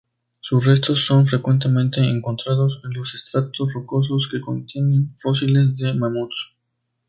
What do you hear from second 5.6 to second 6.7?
de mamuts.